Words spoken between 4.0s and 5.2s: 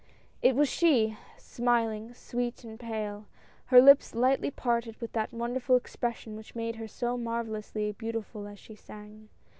lightly parted with